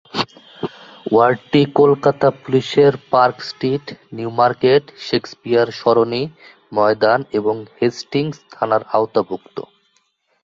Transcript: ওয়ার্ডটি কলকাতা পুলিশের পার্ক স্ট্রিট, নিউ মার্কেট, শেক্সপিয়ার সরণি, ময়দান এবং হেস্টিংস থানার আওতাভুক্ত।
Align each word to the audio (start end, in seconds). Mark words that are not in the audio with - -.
ওয়ার্ডটি 1.05 1.61
কলকাতা 1.79 2.27
পুলিশের 2.41 2.93
পার্ক 3.11 3.37
স্ট্রিট, 3.49 3.85
নিউ 4.15 4.29
মার্কেট, 4.39 4.83
শেক্সপিয়ার 5.07 5.67
সরণি, 5.79 6.23
ময়দান 6.71 7.19
এবং 7.39 7.55
হেস্টিংস 7.77 8.37
থানার 8.53 8.83
আওতাভুক্ত। 8.95 9.57